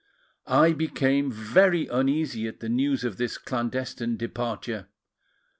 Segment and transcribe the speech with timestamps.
[0.47, 4.87] I became very uneasy at the news of this clandestine departure.